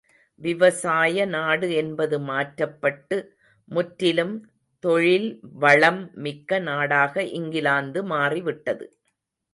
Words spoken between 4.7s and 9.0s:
தொழில்வளம் மிக்க நாடாக இங்கிலாந்து மாறிவிட்டது.